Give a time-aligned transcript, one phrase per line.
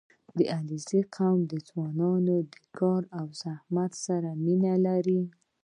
[0.37, 5.21] •د علیزي قوم ځوانان د کار او زحمت سره مینه لري.